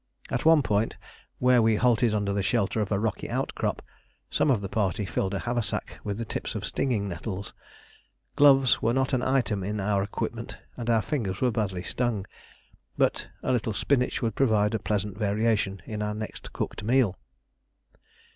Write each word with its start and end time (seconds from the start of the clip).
At 0.31 0.45
one 0.45 0.63
point, 0.63 0.95
where 1.37 1.61
we 1.61 1.75
halted 1.75 2.11
under 2.11 2.33
the 2.33 2.41
shelter 2.41 2.81
of 2.81 2.91
a 2.91 2.97
rocky 2.99 3.29
outcrop, 3.29 3.83
some 4.31 4.49
of 4.49 4.59
the 4.59 4.67
party 4.67 5.05
filled 5.05 5.35
a 5.35 5.37
haversack 5.37 5.99
with 6.03 6.17
the 6.17 6.25
tips 6.25 6.55
of 6.55 6.65
stinging 6.65 7.07
nettles. 7.07 7.53
Gloves 8.35 8.81
were 8.81 8.95
not 8.95 9.13
an 9.13 9.21
item 9.21 9.61
of 9.61 9.79
our 9.79 10.01
equipment, 10.01 10.57
and 10.75 10.89
our 10.89 11.03
fingers 11.03 11.39
were 11.39 11.51
badly 11.51 11.83
stung, 11.83 12.25
but 12.97 13.27
a 13.43 13.51
little 13.51 13.73
spinach 13.73 14.23
would 14.23 14.33
provide 14.33 14.73
a 14.73 14.79
pleasant 14.79 15.19
variation 15.19 15.83
in 15.85 16.01
our 16.01 16.15
next 16.15 16.51
cooked 16.51 16.81
meal. 16.81 17.15